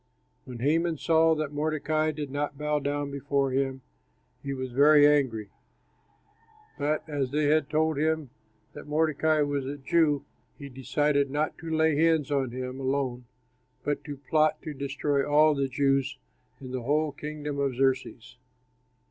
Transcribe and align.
When 0.45 0.57
Haman 0.61 0.97
saw 0.97 1.35
that 1.35 1.53
Mordecai 1.53 2.09
did 2.09 2.31
not 2.31 2.57
bow 2.57 2.79
down 2.79 3.11
before 3.11 3.51
him, 3.51 3.83
he 4.41 4.51
was 4.51 4.71
very 4.71 5.05
angry; 5.07 5.51
but 6.79 7.07
as 7.07 7.29
they 7.29 7.43
had 7.43 7.69
told 7.69 7.99
him 7.99 8.31
that 8.73 8.87
Mordecai 8.87 9.41
was 9.41 9.67
a 9.67 9.77
Jew, 9.77 10.25
he 10.57 10.69
decided 10.69 11.29
not 11.29 11.55
to 11.59 11.69
lay 11.69 11.95
hands 11.97 12.31
on 12.31 12.49
him 12.49 12.79
alone 12.79 13.25
but 13.83 14.03
to 14.05 14.17
plot 14.17 14.59
to 14.63 14.73
destroy 14.73 15.23
all 15.23 15.53
the 15.53 15.67
Jews 15.67 16.17
in 16.59 16.71
the 16.71 16.81
whole 16.81 17.11
kingdom 17.11 17.59
of 17.59 17.75
Xerxes. 17.75 18.37